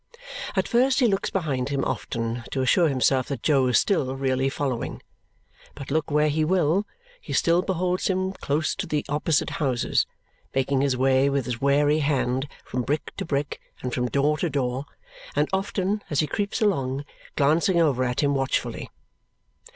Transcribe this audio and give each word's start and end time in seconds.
At 0.55 0.67
first 0.67 0.99
he 0.99 1.05
looks 1.05 1.29
behind 1.29 1.69
him 1.69 1.85
often 1.85 2.43
to 2.49 2.63
assure 2.63 2.87
himself 2.89 3.27
that 3.27 3.43
Jo 3.43 3.67
is 3.67 3.77
still 3.77 4.15
really 4.15 4.49
following. 4.49 5.03
But 5.75 5.91
look 5.91 6.09
where 6.09 6.29
he 6.29 6.43
will, 6.43 6.87
he 7.21 7.33
still 7.33 7.61
beholds 7.61 8.07
him 8.07 8.33
close 8.33 8.73
to 8.77 8.87
the 8.87 9.05
opposite 9.07 9.51
houses, 9.61 10.07
making 10.55 10.81
his 10.81 10.97
way 10.97 11.29
with 11.29 11.45
his 11.45 11.61
wary 11.61 11.99
hand 11.99 12.47
from 12.65 12.81
brick 12.81 13.15
to 13.17 13.25
brick 13.25 13.61
and 13.83 13.93
from 13.93 14.09
door 14.09 14.39
to 14.39 14.49
door, 14.49 14.85
and 15.35 15.47
often, 15.53 16.01
as 16.09 16.19
he 16.19 16.25
creeps 16.25 16.61
along, 16.63 17.05
glancing 17.35 17.79
over 17.79 18.03
at 18.03 18.21
him 18.23 18.33
watchfully. 18.33 18.89